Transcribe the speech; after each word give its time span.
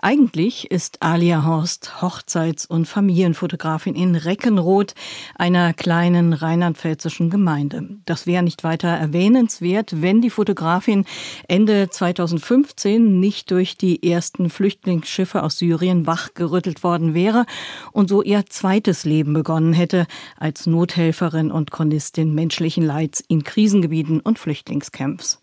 Eigentlich 0.00 0.70
ist 0.70 1.02
Alia 1.02 1.44
Horst 1.44 2.02
Hochzeits- 2.02 2.66
und 2.66 2.86
Familienfotografin 2.86 3.94
in 3.94 4.16
Reckenroth, 4.16 4.94
einer 5.36 5.72
kleinen 5.74 6.32
rheinland-pfälzischen 6.32 7.30
Gemeinde. 7.30 7.88
Das 8.04 8.26
wäre 8.26 8.42
nicht 8.42 8.64
weiter 8.64 8.88
erwähnenswert, 8.88 10.02
wenn 10.02 10.20
die 10.20 10.30
Fotografin 10.30 11.04
Ende 11.46 11.88
2015 11.88 13.20
nicht 13.20 13.50
durch 13.50 13.76
die 13.76 14.02
ersten 14.02 14.50
Flüchtlingsschiffe 14.50 15.42
aus 15.42 15.58
Syrien 15.58 16.06
wachgerüttelt 16.06 16.82
worden 16.82 17.14
wäre 17.14 17.46
und 17.92 18.08
so 18.08 18.22
ihr 18.22 18.46
zweites 18.46 19.04
Leben 19.04 19.32
begonnen 19.32 19.72
hätte 19.72 20.06
als 20.36 20.66
Nothelferin 20.66 21.52
und 21.52 21.70
Chronistin 21.70 22.34
menschlichen 22.34 22.84
Leids 22.84 23.20
in 23.20 23.44
Krisengebieten 23.44 24.20
und 24.20 24.38
Flüchtlingscamps. 24.38 25.40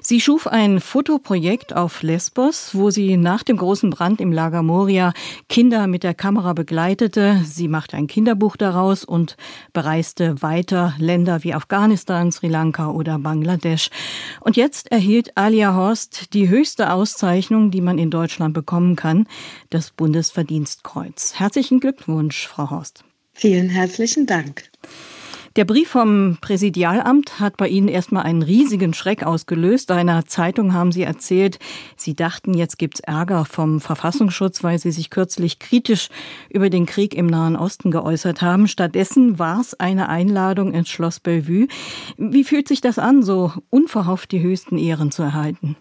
Sie 0.00 0.20
schuf 0.20 0.46
ein 0.46 0.80
Fotoprojekt 0.80 1.76
auf 1.76 2.02
Lesbos, 2.02 2.70
wo 2.74 2.90
sie 2.90 3.16
nach 3.16 3.42
dem 3.42 3.57
großen 3.58 3.90
Brand 3.90 4.20
im 4.20 4.32
Lager 4.32 4.62
Moria 4.62 5.12
Kinder 5.48 5.86
mit 5.86 6.02
der 6.02 6.14
Kamera 6.14 6.52
begleitete. 6.52 7.40
Sie 7.44 7.68
machte 7.68 7.96
ein 7.96 8.06
Kinderbuch 8.06 8.56
daraus 8.56 9.04
und 9.04 9.36
bereiste 9.72 10.40
weiter 10.40 10.94
Länder 10.98 11.44
wie 11.44 11.54
Afghanistan, 11.54 12.32
Sri 12.32 12.48
Lanka 12.48 12.90
oder 12.90 13.18
Bangladesch. 13.18 13.90
Und 14.40 14.56
jetzt 14.56 14.90
erhielt 14.90 15.36
Alia 15.36 15.74
Horst 15.74 16.32
die 16.34 16.48
höchste 16.48 16.92
Auszeichnung, 16.92 17.70
die 17.70 17.80
man 17.80 17.98
in 17.98 18.10
Deutschland 18.10 18.54
bekommen 18.54 18.96
kann, 18.96 19.26
das 19.70 19.90
Bundesverdienstkreuz. 19.90 21.34
Herzlichen 21.36 21.80
Glückwunsch, 21.80 22.46
Frau 22.46 22.70
Horst. 22.70 23.04
Vielen 23.34 23.68
herzlichen 23.68 24.26
Dank. 24.26 24.70
Der 25.58 25.64
Brief 25.64 25.88
vom 25.88 26.38
Präsidialamt 26.40 27.40
hat 27.40 27.56
bei 27.56 27.66
Ihnen 27.66 27.88
erstmal 27.88 28.22
einen 28.22 28.42
riesigen 28.42 28.94
Schreck 28.94 29.24
ausgelöst. 29.24 29.90
Einer 29.90 30.24
Zeitung 30.24 30.72
haben 30.72 30.92
Sie 30.92 31.02
erzählt, 31.02 31.58
Sie 31.96 32.14
dachten, 32.14 32.54
jetzt 32.54 32.78
gibt's 32.78 33.00
Ärger 33.00 33.44
vom 33.44 33.80
Verfassungsschutz, 33.80 34.62
weil 34.62 34.78
Sie 34.78 34.92
sich 34.92 35.10
kürzlich 35.10 35.58
kritisch 35.58 36.10
über 36.48 36.70
den 36.70 36.86
Krieg 36.86 37.12
im 37.12 37.26
Nahen 37.26 37.56
Osten 37.56 37.90
geäußert 37.90 38.40
haben. 38.40 38.68
Stattdessen 38.68 39.40
war 39.40 39.60
es 39.60 39.74
eine 39.74 40.08
Einladung 40.08 40.72
ins 40.74 40.90
Schloss 40.90 41.18
Bellevue. 41.18 41.66
Wie 42.16 42.44
fühlt 42.44 42.68
sich 42.68 42.80
das 42.80 43.00
an, 43.00 43.24
so 43.24 43.52
unverhofft 43.68 44.30
die 44.30 44.40
höchsten 44.40 44.78
Ehren 44.78 45.10
zu 45.10 45.24
erhalten? 45.24 45.74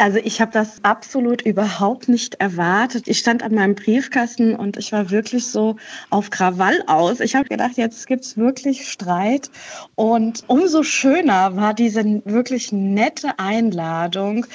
Also 0.00 0.16
ich 0.16 0.40
habe 0.40 0.50
das 0.50 0.82
absolut 0.82 1.42
überhaupt 1.42 2.08
nicht 2.08 2.36
erwartet. 2.36 3.06
Ich 3.06 3.18
stand 3.18 3.42
an 3.42 3.54
meinem 3.54 3.74
Briefkasten 3.74 4.56
und 4.56 4.78
ich 4.78 4.92
war 4.92 5.10
wirklich 5.10 5.48
so 5.48 5.76
auf 6.08 6.30
Krawall 6.30 6.82
aus. 6.86 7.20
Ich 7.20 7.34
habe 7.36 7.50
gedacht, 7.50 7.76
jetzt 7.76 8.06
gibt's 8.06 8.38
wirklich 8.38 8.90
Streit. 8.90 9.50
Und 9.96 10.42
umso 10.46 10.84
schöner 10.84 11.54
war 11.56 11.74
diese 11.74 12.02
wirklich 12.24 12.72
nette 12.72 13.38
Einladung. 13.38 14.46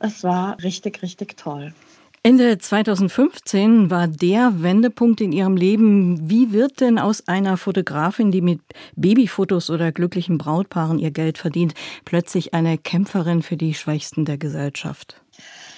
Es 0.00 0.24
war 0.24 0.60
richtig, 0.64 1.00
richtig 1.00 1.36
toll. 1.36 1.72
Ende 2.22 2.58
2015 2.58 3.90
war 3.90 4.08
der 4.08 4.62
Wendepunkt 4.62 5.20
in 5.20 5.32
ihrem 5.32 5.56
Leben. 5.56 6.28
Wie 6.28 6.52
wird 6.52 6.80
denn 6.80 6.98
aus 6.98 7.28
einer 7.28 7.56
Fotografin, 7.56 8.32
die 8.32 8.40
mit 8.40 8.60
Babyfotos 8.96 9.70
oder 9.70 9.92
glücklichen 9.92 10.36
Brautpaaren 10.36 10.98
ihr 10.98 11.12
Geld 11.12 11.38
verdient, 11.38 11.74
plötzlich 12.04 12.54
eine 12.54 12.76
Kämpferin 12.76 13.42
für 13.42 13.56
die 13.56 13.74
Schwächsten 13.74 14.24
der 14.24 14.36
Gesellschaft? 14.36 15.22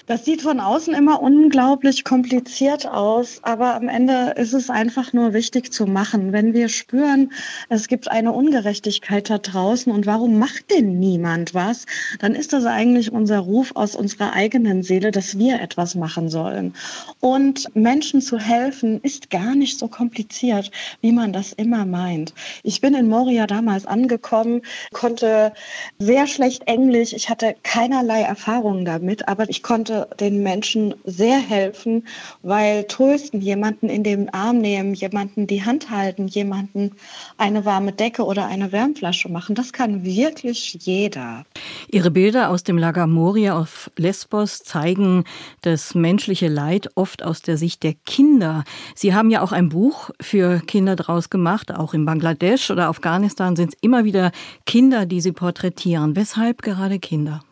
Das 0.07 0.25
sieht 0.25 0.41
von 0.41 0.59
außen 0.59 0.93
immer 0.93 1.21
unglaublich 1.21 2.03
kompliziert 2.03 2.87
aus, 2.87 3.39
aber 3.43 3.75
am 3.75 3.87
Ende 3.87 4.33
ist 4.35 4.53
es 4.53 4.69
einfach 4.69 5.13
nur 5.13 5.33
wichtig 5.33 5.71
zu 5.71 5.85
machen. 5.85 6.33
Wenn 6.33 6.53
wir 6.53 6.69
spüren, 6.69 7.31
es 7.69 7.87
gibt 7.87 8.09
eine 8.09 8.31
Ungerechtigkeit 8.31 9.29
da 9.29 9.37
draußen 9.37 9.91
und 9.91 10.07
warum 10.07 10.39
macht 10.39 10.71
denn 10.71 10.99
niemand 10.99 11.53
was, 11.53 11.85
dann 12.19 12.33
ist 12.33 12.51
das 12.51 12.65
eigentlich 12.65 13.11
unser 13.11 13.39
Ruf 13.39 13.71
aus 13.75 13.95
unserer 13.95 14.33
eigenen 14.33 14.81
Seele, 14.81 15.11
dass 15.11 15.37
wir 15.37 15.61
etwas 15.61 15.93
machen 15.93 16.29
sollen. 16.29 16.73
Und 17.19 17.73
Menschen 17.75 18.21
zu 18.21 18.39
helfen 18.39 19.01
ist 19.03 19.29
gar 19.29 19.55
nicht 19.55 19.77
so 19.77 19.87
kompliziert, 19.87 20.71
wie 21.01 21.11
man 21.11 21.31
das 21.31 21.53
immer 21.53 21.85
meint. 21.85 22.33
Ich 22.63 22.81
bin 22.81 22.95
in 22.95 23.07
Moria 23.07 23.45
damals 23.45 23.85
angekommen, 23.85 24.63
konnte 24.93 25.53
sehr 25.99 26.25
schlecht 26.25 26.63
Englisch, 26.67 27.13
ich 27.13 27.29
hatte 27.29 27.55
keinerlei 27.63 28.21
Erfahrungen 28.21 28.85
damit, 28.85 29.27
aber 29.27 29.47
ich 29.49 29.61
konnte 29.61 29.90
konnte 29.91 30.15
den 30.19 30.43
Menschen 30.43 30.93
sehr 31.05 31.39
helfen, 31.39 32.07
weil 32.43 32.85
trösten, 32.85 33.41
jemanden 33.41 33.89
in 33.89 34.03
den 34.03 34.33
Arm 34.33 34.59
nehmen, 34.59 34.93
jemanden 34.93 35.47
die 35.47 35.63
Hand 35.63 35.89
halten, 35.89 36.27
jemanden 36.27 36.91
eine 37.37 37.65
warme 37.65 37.91
Decke 37.91 38.23
oder 38.23 38.47
eine 38.47 38.71
Wärmflasche 38.71 39.29
machen, 39.29 39.55
das 39.55 39.73
kann 39.73 40.03
wirklich 40.03 40.77
jeder. 40.81 41.45
Ihre 41.89 42.11
Bilder 42.11 42.49
aus 42.49 42.63
dem 42.63 42.77
Lager 42.77 43.07
Moria 43.07 43.57
auf 43.57 43.91
Lesbos 43.97 44.63
zeigen 44.63 45.25
das 45.61 45.95
menschliche 45.95 46.47
Leid 46.47 46.89
oft 46.95 47.23
aus 47.23 47.41
der 47.41 47.57
Sicht 47.57 47.83
der 47.83 47.93
Kinder. 48.05 48.63
Sie 48.95 49.13
haben 49.13 49.29
ja 49.29 49.41
auch 49.41 49.51
ein 49.51 49.69
Buch 49.69 50.11
für 50.21 50.61
Kinder 50.61 50.95
daraus 50.95 51.29
gemacht, 51.29 51.73
auch 51.73 51.93
in 51.93 52.05
Bangladesch 52.05 52.71
oder 52.71 52.87
Afghanistan 52.87 53.55
sind 53.55 53.73
es 53.73 53.79
immer 53.81 54.05
wieder 54.05 54.31
Kinder, 54.65 55.05
die 55.05 55.21
Sie 55.21 55.31
porträtieren. 55.31 56.15
Weshalb 56.15 56.61
gerade 56.61 56.99
Kinder? 56.99 57.43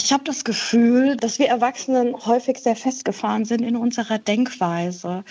Ich 0.00 0.12
habe 0.12 0.22
das 0.22 0.44
Gefühl, 0.44 1.16
dass 1.16 1.40
wir 1.40 1.48
Erwachsenen 1.48 2.14
häufig 2.24 2.58
sehr 2.58 2.76
festgefahren 2.76 3.44
sind 3.44 3.62
in 3.62 3.76
unserer 3.76 4.20
Denkweise. 4.20 5.24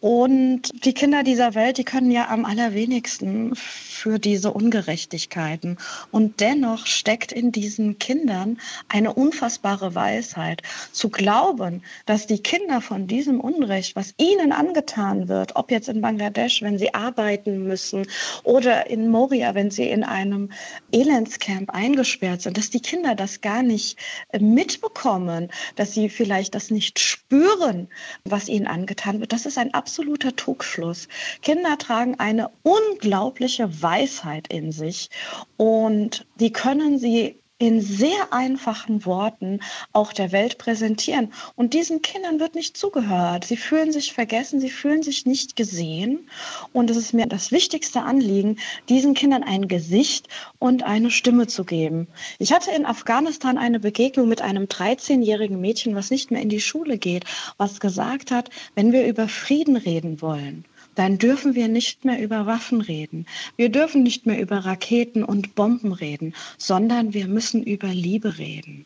Und 0.00 0.70
die 0.86 0.94
Kinder 0.94 1.22
dieser 1.22 1.54
Welt, 1.54 1.76
die 1.76 1.84
können 1.84 2.10
ja 2.10 2.28
am 2.30 2.46
allerwenigsten 2.46 3.54
für 3.54 4.18
diese 4.18 4.50
Ungerechtigkeiten. 4.50 5.76
Und 6.10 6.40
dennoch 6.40 6.86
steckt 6.86 7.32
in 7.32 7.52
diesen 7.52 7.98
Kindern 7.98 8.58
eine 8.88 9.12
unfassbare 9.12 9.94
Weisheit. 9.94 10.62
Zu 10.90 11.10
glauben, 11.10 11.82
dass 12.06 12.26
die 12.26 12.42
Kinder 12.42 12.80
von 12.80 13.06
diesem 13.06 13.40
Unrecht, 13.40 13.94
was 13.94 14.14
ihnen 14.16 14.52
angetan 14.52 15.28
wird, 15.28 15.54
ob 15.56 15.70
jetzt 15.70 15.90
in 15.90 16.00
Bangladesch, 16.00 16.62
wenn 16.62 16.78
sie 16.78 16.94
arbeiten 16.94 17.64
müssen, 17.64 18.06
oder 18.42 18.88
in 18.88 19.10
Moria, 19.10 19.54
wenn 19.54 19.70
sie 19.70 19.90
in 19.90 20.02
einem 20.02 20.50
Elendscamp 20.92 21.68
eingesperrt 21.74 22.40
sind, 22.40 22.56
dass 22.56 22.70
die 22.70 22.80
Kinder 22.80 23.14
das 23.14 23.42
gar 23.42 23.62
nicht 23.62 23.98
mitbekommen, 24.38 25.50
dass 25.76 25.92
sie 25.92 26.08
vielleicht 26.08 26.54
das 26.54 26.70
nicht 26.70 26.98
spüren, 26.98 27.88
was 28.24 28.48
ihnen 28.48 28.66
angetan 28.66 29.20
wird. 29.20 29.32
Das 29.32 29.46
ist 29.46 29.58
ein 29.58 29.74
absoluter 29.74 30.36
Trugschluss. 30.36 31.08
Kinder 31.42 31.78
tragen 31.78 32.18
eine 32.18 32.50
unglaubliche 32.62 33.82
Weisheit 33.82 34.48
in 34.48 34.72
sich 34.72 35.10
und 35.56 36.26
die 36.36 36.52
können 36.52 36.98
sie 36.98 37.38
in 37.64 37.80
sehr 37.80 38.30
einfachen 38.30 39.06
Worten 39.06 39.60
auch 39.94 40.12
der 40.12 40.32
Welt 40.32 40.58
präsentieren. 40.58 41.32
Und 41.56 41.72
diesen 41.72 42.02
Kindern 42.02 42.38
wird 42.38 42.54
nicht 42.54 42.76
zugehört. 42.76 43.44
Sie 43.44 43.56
fühlen 43.56 43.90
sich 43.90 44.12
vergessen, 44.12 44.60
sie 44.60 44.68
fühlen 44.68 45.02
sich 45.02 45.24
nicht 45.24 45.56
gesehen. 45.56 46.28
Und 46.74 46.90
es 46.90 46.98
ist 46.98 47.14
mir 47.14 47.24
das 47.24 47.52
wichtigste 47.52 48.02
Anliegen, 48.02 48.58
diesen 48.90 49.14
Kindern 49.14 49.42
ein 49.42 49.66
Gesicht 49.66 50.28
und 50.58 50.82
eine 50.82 51.10
Stimme 51.10 51.46
zu 51.46 51.64
geben. 51.64 52.06
Ich 52.38 52.52
hatte 52.52 52.70
in 52.70 52.84
Afghanistan 52.84 53.56
eine 53.56 53.80
Begegnung 53.80 54.28
mit 54.28 54.42
einem 54.42 54.64
13-jährigen 54.64 55.58
Mädchen, 55.58 55.94
was 55.94 56.10
nicht 56.10 56.30
mehr 56.30 56.42
in 56.42 56.50
die 56.50 56.60
Schule 56.60 56.98
geht, 56.98 57.24
was 57.56 57.80
gesagt 57.80 58.30
hat, 58.30 58.50
wenn 58.74 58.92
wir 58.92 59.06
über 59.06 59.26
Frieden 59.26 59.76
reden 59.76 60.20
wollen, 60.20 60.66
dann 60.94 61.18
dürfen 61.18 61.54
wir 61.54 61.68
nicht 61.68 62.04
mehr 62.04 62.22
über 62.22 62.46
Waffen 62.46 62.80
reden. 62.80 63.26
Wir 63.56 63.68
dürfen 63.68 64.02
nicht 64.02 64.26
mehr 64.26 64.40
über 64.40 64.58
Raketen 64.58 65.24
und 65.24 65.54
Bomben 65.54 65.92
reden, 65.92 66.34
sondern 66.58 67.14
wir 67.14 67.26
müssen 67.26 67.62
über 67.62 67.88
Liebe 67.88 68.38
reden. 68.38 68.84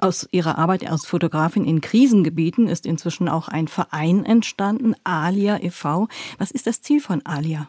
Aus 0.00 0.26
Ihrer 0.30 0.58
Arbeit 0.58 0.88
als 0.88 1.06
Fotografin 1.06 1.64
in 1.64 1.80
Krisengebieten 1.80 2.68
ist 2.68 2.86
inzwischen 2.86 3.28
auch 3.28 3.48
ein 3.48 3.68
Verein 3.68 4.24
entstanden, 4.24 4.94
Alia 5.04 5.62
e.V. 5.62 6.08
Was 6.38 6.50
ist 6.50 6.66
das 6.66 6.82
Ziel 6.82 7.00
von 7.00 7.24
Alia? 7.26 7.68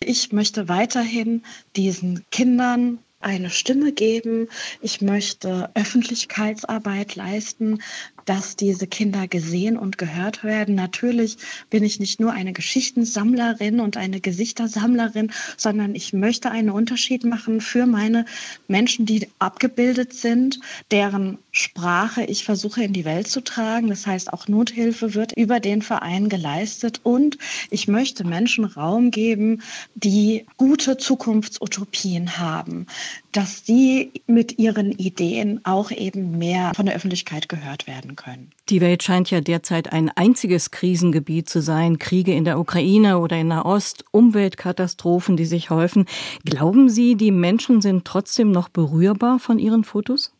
Ich 0.00 0.32
möchte 0.32 0.68
weiterhin 0.68 1.42
diesen 1.74 2.24
Kindern 2.30 2.98
eine 3.20 3.50
Stimme 3.50 3.92
geben. 3.92 4.48
Ich 4.80 5.00
möchte 5.00 5.70
Öffentlichkeitsarbeit 5.74 7.16
leisten 7.16 7.82
dass 8.26 8.56
diese 8.56 8.86
Kinder 8.86 9.26
gesehen 9.28 9.78
und 9.78 9.96
gehört 9.98 10.44
werden. 10.44 10.74
Natürlich 10.74 11.38
bin 11.70 11.82
ich 11.84 11.98
nicht 12.00 12.20
nur 12.20 12.32
eine 12.32 12.52
Geschichtensammlerin 12.52 13.80
und 13.80 13.96
eine 13.96 14.20
Gesichtersammlerin, 14.20 15.32
sondern 15.56 15.94
ich 15.94 16.12
möchte 16.12 16.50
einen 16.50 16.70
Unterschied 16.70 17.24
machen 17.24 17.60
für 17.60 17.86
meine 17.86 18.26
Menschen, 18.68 19.06
die 19.06 19.28
abgebildet 19.38 20.12
sind, 20.12 20.60
deren 20.90 21.38
Sprache 21.52 22.24
ich 22.24 22.44
versuche 22.44 22.82
in 22.82 22.92
die 22.92 23.04
Welt 23.04 23.28
zu 23.28 23.42
tragen. 23.42 23.88
Das 23.88 24.06
heißt, 24.06 24.32
auch 24.32 24.48
Nothilfe 24.48 25.14
wird 25.14 25.32
über 25.36 25.60
den 25.60 25.80
Verein 25.80 26.28
geleistet 26.28 27.00
und 27.04 27.38
ich 27.70 27.88
möchte 27.88 28.24
Menschen 28.24 28.64
Raum 28.64 29.10
geben, 29.10 29.62
die 29.94 30.46
gute 30.56 30.96
Zukunftsutopien 30.96 32.38
haben, 32.38 32.86
dass 33.30 33.64
sie 33.64 34.10
mit 34.26 34.58
ihren 34.58 34.90
Ideen 34.90 35.64
auch 35.64 35.92
eben 35.92 36.38
mehr 36.38 36.72
von 36.74 36.86
der 36.86 36.96
Öffentlichkeit 36.96 37.48
gehört 37.48 37.86
werden 37.86 38.15
können. 38.16 38.50
Die 38.68 38.80
Welt 38.80 39.02
scheint 39.02 39.30
ja 39.30 39.40
derzeit 39.40 39.92
ein 39.92 40.10
einziges 40.10 40.70
Krisengebiet 40.70 41.48
zu 41.48 41.62
sein. 41.62 41.98
Kriege 41.98 42.34
in 42.34 42.44
der 42.44 42.58
Ukraine 42.58 43.18
oder 43.18 43.36
in 43.36 43.48
Nahost, 43.48 44.04
Umweltkatastrophen, 44.10 45.36
die 45.36 45.44
sich 45.44 45.70
häufen. 45.70 46.06
Glauben 46.44 46.88
Sie, 46.88 47.14
die 47.14 47.30
Menschen 47.30 47.80
sind 47.80 48.04
trotzdem 48.04 48.50
noch 48.50 48.68
berührbar 48.68 49.38
von 49.38 49.58
Ihren 49.58 49.84
Fotos? 49.84 50.35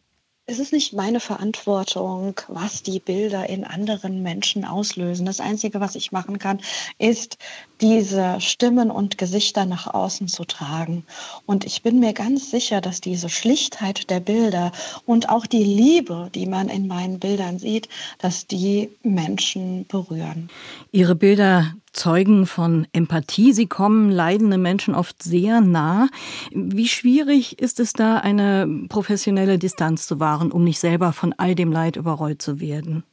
Es 0.48 0.60
ist 0.60 0.72
nicht 0.72 0.93
meine 0.93 1.19
Verantwortung, 1.19 2.40
was 2.46 2.84
die 2.84 3.00
Bilder 3.00 3.48
in 3.48 3.64
anderen 3.64 4.22
Menschen 4.22 4.64
auslösen. 4.64 5.26
Das 5.26 5.40
Einzige, 5.40 5.81
was 5.81 5.96
ich 5.96 6.12
machen 6.12 6.38
kann, 6.38 6.60
ist, 6.98 7.38
diese 7.81 8.40
Stimmen 8.40 8.93
und 8.93 9.19
Gesichter 9.19 9.66
nach 9.66 9.93
außen 9.93 10.28
zu 10.28 10.44
tragen. 10.44 11.04
Und 11.46 11.64
ich 11.64 11.82
bin 11.82 11.98
mir 11.98 12.12
ganz 12.12 12.50
sicher, 12.52 12.81
dass 12.81 13.00
diese 13.00 13.28
Schlichtheit 13.28 14.08
der 14.08 14.20
Bilder 14.20 14.70
und 15.04 15.31
auch 15.31 15.46
die 15.46 15.64
Liebe, 15.64 16.31
die 16.32 16.46
man 16.46 16.69
in 16.69 16.87
meinen 16.87 17.19
Bildern 17.19 17.58
sieht, 17.58 17.88
dass 18.19 18.46
die 18.46 18.90
Menschen 19.02 19.84
berühren. 19.88 20.48
Ihre 20.93 21.16
Bilder 21.16 21.75
zeugen 21.96 22.46
von 22.46 22.87
Empathie. 22.93 23.52
Sie 23.52 23.66
kommen 23.66 24.10
leidende 24.10 24.58
Menschen 24.58 24.94
oft 24.94 25.22
sehr 25.22 25.60
nah. 25.60 26.08
Wie 26.52 26.88
schwierig 26.88 27.58
ist 27.58 27.81
es 27.81 27.93
da, 27.93 28.19
eine 28.19 28.87
professionelle 28.88 29.58
Distanz 29.58 30.06
zu 30.06 30.20
wahren, 30.20 30.52
um 30.52 30.64
nicht 30.64 30.78
selber 30.78 31.12
von 31.12 31.34
all 31.37 31.54
dem 31.54 31.72
Leid 31.72 31.96
überrollt 31.96 32.40
zu 32.43 32.60
werden? 32.60 33.04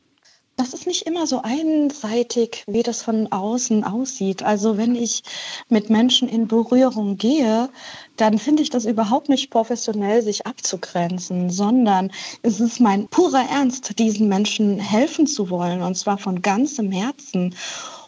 Das 0.55 0.75
ist 0.75 0.85
nicht 0.85 1.07
immer 1.07 1.25
so 1.25 1.41
einseitig, 1.41 2.63
wie 2.67 2.83
das 2.83 3.01
von 3.01 3.31
außen 3.31 3.83
aussieht. 3.83 4.43
Also 4.43 4.77
wenn 4.77 4.93
ich 4.93 5.23
mit 5.67 5.89
Menschen 5.89 6.29
in 6.29 6.47
Berührung 6.47 7.17
gehe, 7.17 7.69
dann 8.17 8.37
finde 8.37 8.61
ich 8.61 8.69
das 8.69 8.85
überhaupt 8.85 9.29
nicht 9.29 9.49
professionell, 9.49 10.21
sich 10.21 10.45
abzugrenzen, 10.45 11.49
sondern 11.49 12.11
es 12.43 12.59
ist 12.59 12.79
mein 12.79 13.07
purer 13.07 13.45
Ernst, 13.49 13.97
diesen 13.97 14.27
Menschen 14.27 14.77
helfen 14.79 15.25
zu 15.25 15.49
wollen, 15.49 15.81
und 15.81 15.95
zwar 15.95 16.19
von 16.19 16.43
ganzem 16.43 16.91
Herzen. 16.91 17.55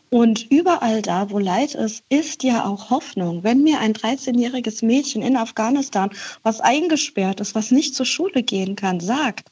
Und 0.10 0.50
überall 0.52 1.02
da, 1.02 1.30
wo 1.30 1.40
Leid 1.40 1.76
ist, 1.76 2.04
ist 2.10 2.44
ja 2.44 2.66
auch 2.66 2.90
Hoffnung. 2.90 3.44
Wenn 3.44 3.64
mir 3.64 3.80
ein 3.80 3.94
13-jähriges 3.94 4.86
Mädchen 4.86 5.22
in 5.22 5.36
Afghanistan, 5.36 6.12
was 6.44 6.62
eingesperrt 6.62 7.40
ist, 7.40 7.56
was 7.56 7.72
nicht 7.72 7.96
zur 7.96 8.06
Schule 8.06 8.44
gehen 8.44 8.76
kann, 8.76 9.00
sagt, 9.00 9.50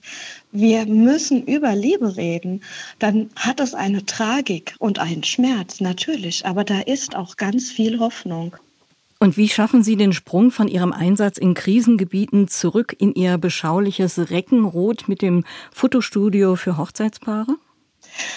wir 0.52 0.86
müssen 0.86 1.44
über 1.44 1.76
Liebe 1.76 2.16
reden, 2.16 2.62
dann 3.00 3.30
hat 3.36 3.60
es 3.60 3.74
eine 3.74 4.06
Tragik 4.06 4.76
und 4.80 5.00
einen 5.00 5.24
Schmerz, 5.24 5.82
natürlich. 5.82 6.46
Aber 6.46 6.64
da 6.64 6.82
ist 6.82 7.16
auch 7.16 7.36
ganz 7.38 7.72
viel 7.72 8.00
Hoffnung. 8.00 8.56
Und 9.20 9.38
wie 9.38 9.48
schaffen 9.48 9.84
Sie 9.84 9.96
den 9.96 10.12
Sprung 10.12 10.52
von 10.52 10.68
Ihrem 10.68 10.92
Einsatz 10.92 11.38
in 11.38 11.54
Krisengebieten 11.54 12.50
zurück 12.50 12.94
in 13.00 13.14
Ihr 13.14 13.38
beschauliches 13.38 14.30
Reckenrot 14.30 15.08
mit 15.08 15.22
dem 15.22 15.46
Fotostudio 15.72 16.58
für 16.58 16.78
Hochzeitspaare? 16.78 17.56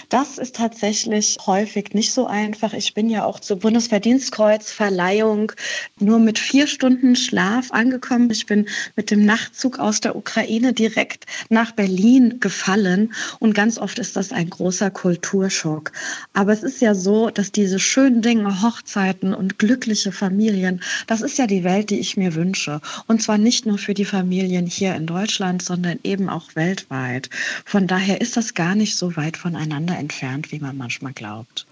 Das 0.09 0.39
ist 0.39 0.57
tatsächlich 0.57 1.37
häufig 1.47 1.93
nicht 1.93 2.13
so 2.13 2.27
einfach. 2.27 2.73
Ich 2.73 2.95
bin 2.95 3.11
ja 3.11 3.25
auch 3.25 3.41
zur 3.41 3.59
Bundesverdienstkreuzverleihung 3.59 5.53
nur 5.99 6.19
mit 6.19 6.39
vier 6.39 6.67
Stunden 6.67 7.17
Schlaf 7.17 7.73
angekommen. 7.73 8.31
Ich 8.31 8.47
bin 8.47 8.69
mit 8.95 9.11
dem 9.11 9.25
Nachtzug 9.25 9.79
aus 9.79 10.01
der 10.01 10.17
Ukraine 10.17 10.73
direkt 10.73 11.27
nach 11.49 11.73
Berlin 11.73 12.39
gefallen 12.41 13.13
und 13.41 13.55
ganz 13.55 13.79
oft 13.79 13.99
ist 13.99 14.17
das 14.17 14.33
ein 14.33 14.49
großer 14.49 14.91
Kulturschock. 14.91 15.93
Aber 16.33 16.53
es 16.53 16.63
ist 16.63 16.81
ja 16.81 16.95
so, 16.95 17.31
dass 17.31 17.53
diese 17.53 17.79
schönen 17.79 18.23
Dinge, 18.23 18.63
Hochzeiten 18.63 19.35
und 19.35 19.59
glückliche 19.59 20.13
Familien, 20.13 20.83
das 21.07 21.21
ist 21.21 21.39
ja 21.39 21.47
die 21.47 21.65
Welt, 21.65 21.91
die 21.91 21.99
ich 21.99 22.17
mir 22.17 22.35
wünsche. 22.35 22.81
Und 23.07 23.23
zwar 23.23 23.39
nicht 23.39 23.67
nur 23.67 23.79
für 23.79 23.95
die 23.95 24.05
Familien 24.05 24.67
hier 24.67 24.95
in 24.95 25.07
Deutschland, 25.07 25.63
sondern 25.63 25.99
eben 26.03 26.29
auch 26.29 26.55
weltweit. 26.55 27.29
Von 27.65 27.87
daher 27.87 28.21
ist 28.21 28.37
das 28.37 28.55
gar 28.55 28.75
nicht 28.75 28.97
so 28.97 29.17
weit 29.17 29.37
voneinander 29.37 29.66
voneinander 29.67 29.99
entfernt, 29.99 30.53
wie 30.53 30.61
man 30.61 30.77
manchmal 30.77 31.13
glaubt. 31.13 31.67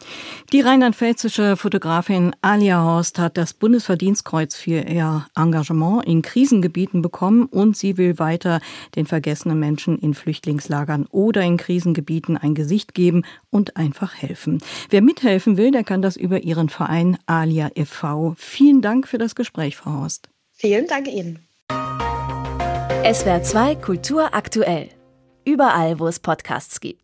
Die 0.53 0.61
rheinland-pfälzische 0.61 1.57
Fotografin 1.57 2.35
Alia 2.43 2.83
Horst 2.83 3.19
hat 3.19 3.37
das 3.37 3.55
Bundesverdienstkreuz 3.55 4.57
für 4.57 4.81
ihr 4.81 5.27
Engagement 5.37 6.05
in 6.05 6.23
Krisengebieten 6.23 7.03
bekommen 7.03 7.47
und 7.47 7.77
sie 7.77 7.97
will 7.97 8.19
weiter 8.19 8.61
den 8.97 9.07
vergessenen 9.07 9.61
Menschen 9.61 9.99
in 9.99 10.15
Flüchtlingslagern 10.15 11.07
oder 11.11 11.43
in 11.43 11.57
Krisengebieten 11.57 12.37
ein 12.37 12.55
Gesicht 12.55 12.95
geben 12.95 13.23
und 13.51 13.77
einfach 13.77 14.15
helfen. 14.15 14.59
Wer 14.91 15.03
mithelfen 15.03 15.57
will, 15.57 15.71
der 15.71 15.85
kann 15.85 16.03
das 16.03 16.17
über 16.17 16.43
ihren 16.43 16.69
Verein 16.69 17.17
Alia 17.27 17.71
e.V. 17.75 18.35
Vielen 18.37 18.83
Dank 18.83 19.07
für 19.07 19.19
das 19.19 19.35
Gespräch, 19.35 19.77
Frau 19.77 20.01
Horst. 20.01 20.29
Vielen 20.53 20.87
Dank 20.87 21.07
Ihnen. 21.09 21.39
SWR 23.13 23.43
2 23.43 23.75
Kultur 23.77 24.35
aktuell. 24.35 24.89
Überall, 25.45 25.99
wo 25.99 26.07
es 26.07 26.21
Podcasts 26.21 26.81
gibt. 26.81 27.01